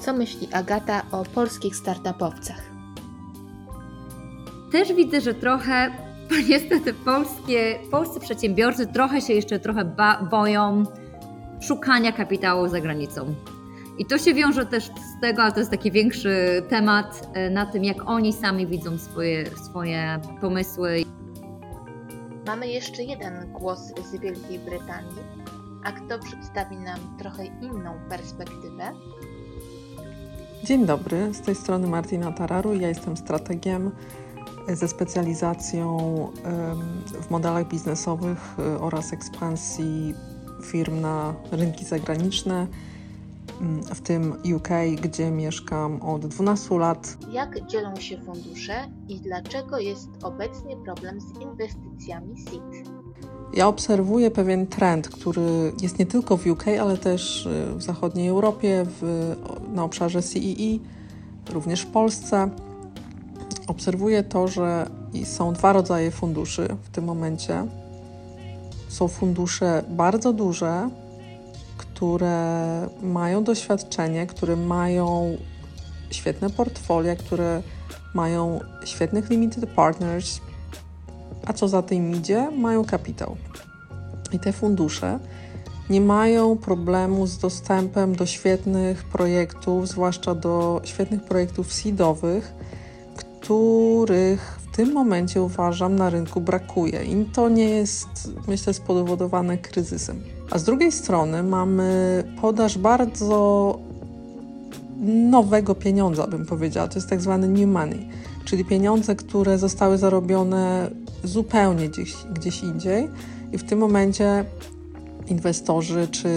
Co 0.00 0.12
myśli 0.12 0.48
Agata 0.52 1.02
o 1.12 1.24
polskich 1.24 1.76
startupowcach? 1.76 2.62
Też 4.72 4.92
widzę, 4.92 5.20
że 5.20 5.34
trochę 5.34 5.90
niestety 6.50 6.94
polskie, 6.94 7.78
polscy 7.90 8.20
przedsiębiorcy 8.20 8.86
trochę 8.86 9.20
się 9.20 9.32
jeszcze 9.32 9.58
trochę 9.58 9.96
boją 10.30 10.84
szukania 11.60 12.12
kapitału 12.12 12.68
za 12.68 12.80
granicą. 12.80 13.34
I 13.98 14.06
to 14.06 14.18
się 14.18 14.34
wiąże 14.34 14.66
też 14.66 14.84
z 14.84 15.20
tego, 15.20 15.42
ale 15.42 15.52
to 15.52 15.58
jest 15.58 15.70
taki 15.70 15.90
większy 15.90 16.62
temat, 16.68 17.28
e, 17.34 17.50
na 17.50 17.66
tym, 17.66 17.84
jak 17.84 18.10
oni 18.10 18.32
sami 18.32 18.66
widzą 18.66 18.98
swoje, 18.98 19.46
swoje 19.46 20.20
pomysły. 20.40 21.04
Mamy 22.46 22.68
jeszcze 22.68 23.02
jeden 23.02 23.52
głos 23.52 23.80
z 23.80 24.20
Wielkiej 24.20 24.58
Brytanii, 24.58 25.22
a 25.84 25.92
kto 25.92 26.18
przedstawi 26.18 26.76
nam 26.76 26.98
trochę 27.18 27.46
inną 27.46 27.92
perspektywę? 28.08 28.92
Dzień 30.64 30.86
dobry, 30.86 31.34
z 31.34 31.40
tej 31.40 31.54
strony 31.54 31.86
Martina 31.86 32.32
Tararu. 32.32 32.74
Ja 32.74 32.88
jestem 32.88 33.16
strategiem 33.16 33.90
ze 34.68 34.88
specjalizacją 34.88 35.98
w 37.22 37.30
modelach 37.30 37.68
biznesowych 37.68 38.56
e, 38.58 38.80
oraz 38.80 39.12
ekspansji 39.12 40.14
firm 40.62 41.00
na 41.00 41.34
rynki 41.52 41.84
zagraniczne, 41.84 42.66
w 43.94 44.00
tym 44.00 44.32
UK, 44.56 44.68
gdzie 45.02 45.30
mieszkam 45.30 46.02
od 46.02 46.26
12 46.26 46.78
lat. 46.78 47.16
Jak 47.32 47.66
dzielą 47.66 47.96
się 47.96 48.18
fundusze 48.18 48.74
i 49.08 49.20
dlaczego 49.20 49.78
jest 49.78 50.08
obecnie 50.22 50.76
problem 50.76 51.20
z 51.20 51.40
inwestycjami 51.40 52.40
SEED? 52.40 52.88
Ja 53.54 53.68
obserwuję 53.68 54.30
pewien 54.30 54.66
trend, 54.66 55.08
który 55.08 55.72
jest 55.82 55.98
nie 55.98 56.06
tylko 56.06 56.36
w 56.36 56.46
UK, 56.46 56.64
ale 56.80 56.98
też 56.98 57.46
e, 57.46 57.74
w 57.74 57.82
zachodniej 57.82 58.28
Europie, 58.28 58.86
w, 58.86 59.34
na 59.74 59.84
obszarze 59.84 60.22
CEE, 60.22 60.78
e, 61.48 61.52
również 61.52 61.80
w 61.80 61.86
Polsce. 61.86 62.50
Obserwuję 63.66 64.22
to, 64.22 64.48
że 64.48 64.90
są 65.24 65.52
dwa 65.52 65.72
rodzaje 65.72 66.10
funduszy 66.10 66.68
w 66.82 66.90
tym 66.90 67.04
momencie. 67.04 67.66
Są 68.88 69.08
fundusze 69.08 69.84
bardzo 69.88 70.32
duże, 70.32 70.90
które 71.96 72.88
mają 73.02 73.44
doświadczenie, 73.44 74.26
które 74.26 74.56
mają 74.56 75.36
świetne 76.10 76.50
portfolia, 76.50 77.16
które 77.16 77.62
mają 78.14 78.60
świetnych 78.84 79.30
limited 79.30 79.70
partners, 79.70 80.40
a 81.46 81.52
co 81.52 81.68
za 81.68 81.82
tym 81.82 82.12
idzie, 82.14 82.50
mają 82.50 82.84
kapitał. 82.84 83.36
I 84.32 84.38
te 84.38 84.52
fundusze 84.52 85.18
nie 85.90 86.00
mają 86.00 86.56
problemu 86.56 87.26
z 87.26 87.38
dostępem 87.38 88.16
do 88.16 88.26
świetnych 88.26 89.04
projektów, 89.04 89.88
zwłaszcza 89.88 90.34
do 90.34 90.80
świetnych 90.84 91.22
projektów 91.22 91.72
seedowych, 91.72 92.52
których 93.16 94.58
tym 94.76 94.92
momencie 94.92 95.42
uważam 95.42 95.96
na 95.96 96.10
rynku 96.10 96.40
brakuje. 96.40 97.04
I 97.04 97.24
to 97.24 97.48
nie 97.48 97.68
jest, 97.68 98.08
myślę, 98.48 98.74
spowodowane 98.74 99.58
kryzysem. 99.58 100.22
A 100.50 100.58
z 100.58 100.64
drugiej 100.64 100.92
strony 100.92 101.42
mamy 101.42 102.24
podaż 102.40 102.78
bardzo 102.78 103.78
nowego 105.30 105.74
pieniądza, 105.74 106.26
bym 106.26 106.46
powiedziała. 106.46 106.88
To 106.88 106.94
jest 106.94 107.10
tak 107.10 107.20
zwany 107.20 107.48
new 107.48 107.68
money, 107.68 108.08
czyli 108.44 108.64
pieniądze, 108.64 109.16
które 109.16 109.58
zostały 109.58 109.98
zarobione 109.98 110.90
zupełnie 111.24 111.88
gdzieś, 111.88 112.16
gdzieś 112.34 112.62
indziej. 112.62 113.08
I 113.52 113.58
w 113.58 113.64
tym 113.64 113.78
momencie 113.78 114.44
inwestorzy, 115.26 116.08
czy 116.10 116.30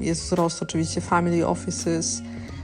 jest 0.00 0.22
wzrost 0.22 0.62
oczywiście 0.62 1.00
family 1.00 1.46
offices, 1.46 2.22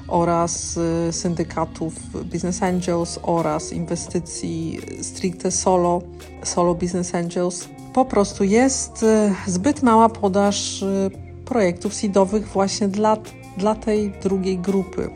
oraz 0.08 0.76
y, 1.08 1.12
syndykatów 1.12 1.94
Business 2.32 2.62
Angels 2.62 3.18
oraz 3.22 3.72
inwestycji 3.72 4.80
stricte 5.02 5.50
solo, 5.50 6.02
solo 6.42 6.74
Business 6.74 7.14
Angels. 7.14 7.68
Po 7.92 8.04
prostu 8.04 8.44
jest 8.44 9.02
y, 9.02 9.34
zbyt 9.46 9.82
mała 9.82 10.08
podaż 10.08 10.82
y, 10.82 11.10
projektów 11.44 11.94
seedowych 11.94 12.48
właśnie 12.48 12.88
dla, 12.88 13.16
dla 13.58 13.74
tej 13.74 14.12
drugiej 14.22 14.58
grupy. 14.58 15.10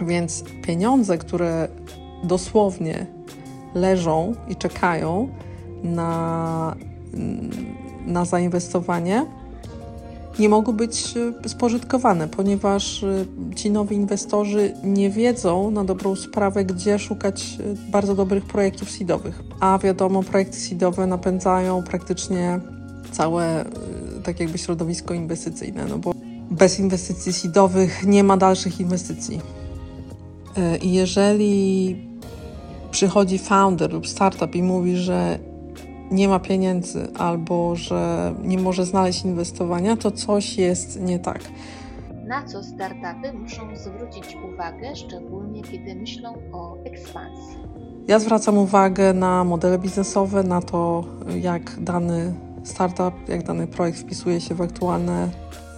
Więc 0.00 0.44
pieniądze, 0.62 1.18
które 1.18 1.68
dosłownie 2.24 3.06
leżą 3.74 4.34
i 4.48 4.56
czekają 4.56 5.28
na, 5.82 6.76
na 8.06 8.24
zainwestowanie, 8.24 9.26
nie 10.38 10.48
mogą 10.48 10.72
być 10.72 11.14
e, 11.44 11.48
spożytkowane, 11.48 12.28
ponieważ 12.28 13.04
e, 13.04 13.24
ci 13.56 13.70
nowi 13.70 13.96
inwestorzy 13.96 14.72
nie 14.84 15.10
wiedzą 15.10 15.70
na 15.70 15.84
dobrą 15.84 16.16
sprawę, 16.16 16.64
gdzie 16.64 16.98
szukać 16.98 17.58
e, 17.60 17.90
bardzo 17.90 18.14
dobrych 18.14 18.44
projektów 18.44 18.90
seedowych. 18.90 19.42
A 19.60 19.78
wiadomo, 19.78 20.22
projekty 20.22 20.56
seedowe 20.56 21.06
napędzają 21.06 21.82
praktycznie 21.82 22.60
całe 23.12 23.64
tak 24.24 24.40
jakby 24.40 24.58
środowisko 24.58 25.14
inwestycyjne, 25.14 25.86
no 25.88 25.98
bo 25.98 26.14
bez 26.50 26.78
inwestycji 26.78 27.32
seedowych 27.32 28.06
nie 28.06 28.24
ma 28.24 28.36
dalszych 28.36 28.80
inwestycji. 28.80 29.40
Jeżeli 30.82 31.96
przychodzi 32.90 33.38
founder 33.38 33.92
lub 33.92 34.08
startup 34.08 34.54
i 34.54 34.62
mówi, 34.62 34.96
że 34.96 35.38
nie 36.10 36.28
ma 36.28 36.38
pieniędzy 36.38 37.08
albo 37.18 37.76
że 37.76 38.34
nie 38.42 38.58
może 38.58 38.84
znaleźć 38.86 39.24
inwestowania, 39.24 39.96
to 39.96 40.10
coś 40.10 40.58
jest 40.58 41.00
nie 41.00 41.18
tak. 41.18 41.40
Na 42.26 42.42
co 42.46 42.62
startupy 42.62 43.32
muszą 43.32 43.76
zwrócić 43.76 44.36
uwagę, 44.54 44.96
szczególnie 44.96 45.62
kiedy 45.62 45.94
myślą 45.94 46.34
o 46.52 46.76
ekspansji? 46.84 47.58
Ja 48.08 48.18
zwracam 48.18 48.58
uwagę 48.58 49.14
na 49.14 49.44
modele 49.44 49.78
biznesowe, 49.78 50.42
na 50.42 50.62
to, 50.62 51.04
jak 51.40 51.80
dany 51.80 52.34
startup, 52.64 53.28
jak 53.28 53.42
dany 53.42 53.66
projekt 53.66 53.98
wpisuje 53.98 54.40
się 54.40 54.54
w 54.54 54.60
aktualne 54.60 55.28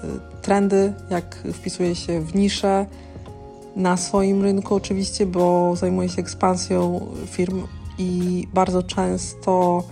y, 0.05 0.43
trendy, 0.43 0.93
jak 1.11 1.35
wpisuje 1.35 1.95
się 1.95 2.21
w 2.21 2.35
nisze 2.35 2.87
na 3.77 3.97
swoim 3.97 4.43
rynku, 4.43 4.75
oczywiście, 4.75 5.27
bo 5.27 5.77
zajmuję 5.77 6.09
się 6.09 6.21
ekspansją 6.21 7.01
firm 7.27 7.63
i 7.99 8.43
bardzo 8.55 8.83
często 8.83 9.83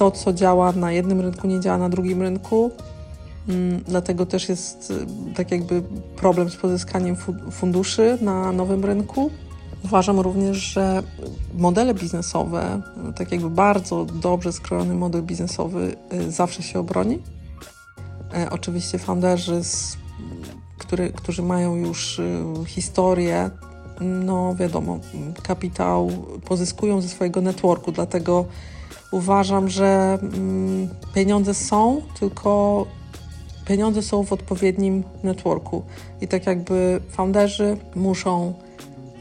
to, 0.00 0.10
co 0.10 0.32
działa 0.32 0.72
na 0.72 0.92
jednym 0.92 1.20
rynku, 1.20 1.46
nie 1.46 1.60
działa 1.60 1.78
na 1.78 1.88
drugim 1.88 2.22
rynku. 2.22 2.70
Mm, 3.48 3.82
dlatego 3.88 4.26
też 4.26 4.48
jest 4.48 4.90
y, 4.90 5.34
tak 5.34 5.50
jakby 5.50 5.82
problem 6.16 6.50
z 6.50 6.56
pozyskaniem 6.56 7.16
funduszy 7.50 8.18
na 8.20 8.52
nowym 8.52 8.84
rynku. 8.84 9.30
Uważam 9.84 10.20
również, 10.20 10.56
że 10.56 11.02
modele 11.54 11.94
biznesowe, 11.94 12.82
tak 13.16 13.32
jakby 13.32 13.50
bardzo 13.50 14.04
dobrze 14.04 14.52
skrojony 14.52 14.94
model 14.94 15.22
biznesowy 15.22 15.96
y, 16.12 16.30
zawsze 16.30 16.62
się 16.62 16.78
obroni. 16.80 17.18
E, 18.34 18.50
oczywiście 18.50 18.98
founderzy, 18.98 19.60
który, 20.78 21.12
którzy 21.12 21.42
mają 21.42 21.76
już 21.76 22.18
y, 22.18 22.42
historię, 22.66 23.50
no 24.00 24.54
wiadomo, 24.54 24.98
kapitał 25.42 26.10
pozyskują 26.44 27.00
ze 27.00 27.08
swojego 27.08 27.40
networku, 27.40 27.92
dlatego 27.92 28.44
uważam, 29.10 29.68
że 29.68 30.18
mm, 30.22 30.88
pieniądze 31.14 31.54
są, 31.54 32.02
tylko 32.20 32.86
pieniądze 33.66 34.02
są 34.02 34.24
w 34.24 34.32
odpowiednim 34.32 35.04
networku. 35.22 35.82
I 36.20 36.28
tak 36.28 36.46
jakby 36.46 37.00
founderzy 37.10 37.76
muszą 37.94 38.54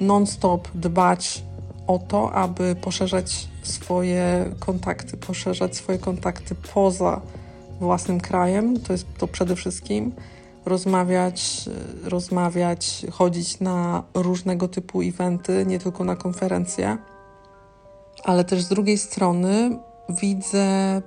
non-stop 0.02 0.67
dbać 0.75 1.43
o 1.88 1.99
to, 1.99 2.32
aby 2.32 2.75
poszerzać 2.75 3.47
swoje 3.63 4.45
kontakty, 4.60 5.17
poszerzać 5.17 5.75
swoje 5.75 5.97
kontakty 5.97 6.56
poza 6.73 7.21
własnym 7.80 8.19
krajem. 8.21 8.80
To 8.80 8.93
jest 8.93 9.06
to 9.17 9.28
przede 9.28 9.56
wszystkim 9.56 10.12
rozmawiać, 10.65 11.69
rozmawiać, 12.04 13.06
chodzić 13.12 13.60
na 13.60 14.04
różnego 14.13 14.67
typu 14.67 15.02
eventy, 15.02 15.65
nie 15.67 15.80
tylko 15.80 16.04
na 16.04 16.15
konferencje 16.15 16.97
ale 18.23 18.43
też 18.43 18.62
z 18.62 18.69
drugiej 18.69 18.97
strony 18.97 19.79
widzę 20.10 21.01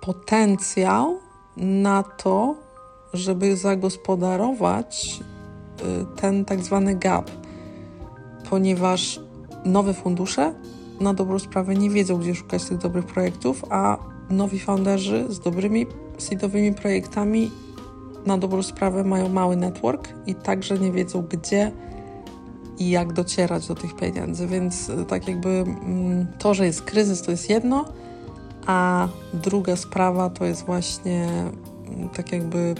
potencjał 0.00 1.18
na 1.56 2.02
to, 2.02 2.54
żeby 3.12 3.56
zagospodarować 3.56 5.20
y, 5.80 6.16
ten 6.16 6.44
tak 6.44 6.60
zwany 6.60 6.94
gap, 6.94 7.30
ponieważ 8.50 9.20
nowe 9.64 9.94
fundusze 9.94 10.54
na 11.00 11.14
dobrą 11.14 11.38
sprawę 11.38 11.74
nie 11.74 11.90
wiedzą, 11.90 12.18
gdzie 12.18 12.34
szukać 12.34 12.64
tych 12.64 12.78
dobrych 12.78 13.06
projektów, 13.06 13.64
a 13.70 13.98
nowi 14.30 14.58
founderzy 14.58 15.26
z 15.28 15.40
dobrymi 15.40 15.86
seedowymi 16.18 16.74
projektami 16.74 17.50
na 18.26 18.38
dobrą 18.38 18.62
sprawę 18.62 19.04
mają 19.04 19.28
mały 19.28 19.56
network 19.56 20.08
i 20.26 20.34
także 20.34 20.78
nie 20.78 20.92
wiedzą, 20.92 21.22
gdzie 21.22 21.72
i 22.80 22.90
jak 22.90 23.12
docierać 23.12 23.66
do 23.66 23.74
tych 23.74 23.96
pieniędzy. 23.96 24.46
Więc 24.46 24.90
e, 24.90 25.04
tak 25.04 25.28
jakby 25.28 25.48
mm, 25.48 26.26
to, 26.38 26.54
że 26.54 26.66
jest 26.66 26.82
kryzys, 26.82 27.22
to 27.22 27.30
jest 27.30 27.50
jedno, 27.50 27.84
A 28.66 29.08
druga 29.34 29.76
sprawa 29.76 30.30
to 30.30 30.44
jest 30.44 30.66
właśnie 30.66 31.28
mm, 31.88 32.08
tak 32.08 32.32
jakby 32.32 32.74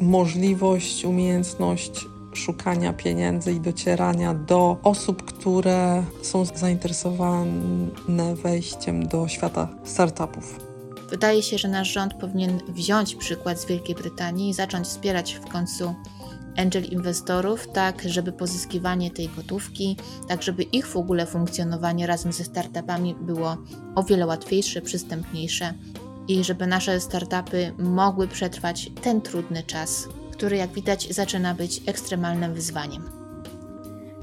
możliwość, 0.00 1.04
umiejętność 1.04 2.06
szukania 2.34 2.92
pieniędzy 2.92 3.52
i 3.52 3.60
docierania 3.60 4.34
do 4.34 4.76
osób, 4.82 5.22
które 5.22 6.04
są 6.22 6.44
zainteresowane 6.44 8.34
wejściem 8.42 9.08
do 9.08 9.28
świata 9.28 9.68
startupów. 9.84 10.70
Wydaje 11.10 11.42
się, 11.42 11.58
że 11.58 11.68
nasz 11.68 11.92
rząd 11.92 12.14
powinien 12.14 12.60
wziąć 12.68 13.14
przykład 13.14 13.60
z 13.60 13.66
Wielkiej 13.66 13.94
Brytanii 13.94 14.50
i 14.50 14.54
zacząć 14.54 14.86
wspierać 14.86 15.32
w 15.34 15.48
końcu 15.48 15.94
angel 16.60 16.84
inwestorów, 16.84 17.68
tak 17.72 18.02
żeby 18.06 18.32
pozyskiwanie 18.32 19.10
tej 19.10 19.28
gotówki, 19.28 19.96
tak 20.28 20.42
żeby 20.42 20.62
ich 20.62 20.86
w 20.86 20.96
ogóle 20.96 21.26
funkcjonowanie 21.26 22.06
razem 22.06 22.32
ze 22.32 22.44
startupami 22.44 23.14
było 23.14 23.56
o 23.94 24.02
wiele 24.02 24.26
łatwiejsze, 24.26 24.82
przystępniejsze 24.82 25.74
i 26.28 26.44
żeby 26.44 26.66
nasze 26.66 27.00
startupy 27.00 27.72
mogły 27.78 28.28
przetrwać 28.28 28.90
ten 29.02 29.20
trudny 29.20 29.62
czas, 29.62 30.08
który 30.32 30.56
jak 30.56 30.70
widać 30.70 31.14
zaczyna 31.14 31.54
być 31.54 31.82
ekstremalnym 31.86 32.54
wyzwaniem. 32.54 33.20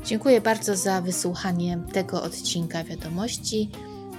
Dziękuję 0.06 0.41
bardzo 0.41 0.76
za 0.76 1.02
wysłuchanie 1.02 1.80
tego 1.93 2.23
odcinka 2.23 2.84
wiadomości. 2.84 3.69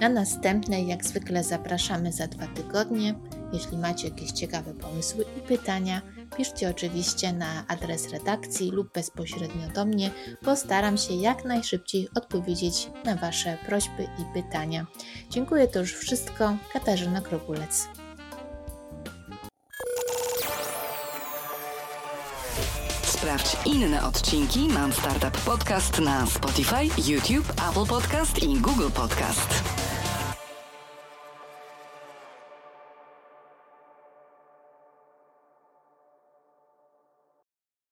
Na 0.01 0.09
następne, 0.09 0.81
jak 0.81 1.05
zwykle, 1.05 1.43
zapraszamy 1.43 2.11
za 2.11 2.27
dwa 2.27 2.47
tygodnie. 2.47 3.15
Jeśli 3.53 3.77
macie 3.77 4.07
jakieś 4.07 4.31
ciekawe 4.31 4.73
pomysły 4.73 5.25
i 5.37 5.47
pytania, 5.47 6.01
piszcie 6.37 6.69
oczywiście 6.69 7.33
na 7.33 7.67
adres 7.67 8.09
redakcji 8.11 8.71
lub 8.71 8.93
bezpośrednio 8.93 9.67
do 9.75 9.85
mnie. 9.85 10.11
Postaram 10.41 10.97
się 10.97 11.13
jak 11.13 11.45
najszybciej 11.45 12.09
odpowiedzieć 12.15 12.89
na 13.05 13.15
Wasze 13.15 13.57
prośby 13.65 14.03
i 14.03 14.33
pytania. 14.33 14.85
Dziękuję, 15.29 15.67
to 15.67 15.79
już 15.79 15.93
wszystko. 15.93 16.57
Katarzyna 16.73 17.21
Krogulec. 17.21 17.87
Sprawdź 23.03 23.57
inne 23.65 24.03
odcinki 24.03 24.59
Mam 24.59 24.93
Startup 24.93 25.37
Podcast 25.37 25.99
na 25.99 26.25
Spotify, 26.25 27.11
YouTube, 27.11 27.53
Apple 27.69 27.85
Podcast 27.85 28.43
i 28.43 28.59
Google 28.59 28.89
Podcast. 28.95 29.78